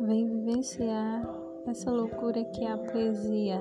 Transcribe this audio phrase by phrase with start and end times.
[0.00, 1.22] Vem vivenciar
[1.66, 3.60] essa loucura que é a poesia.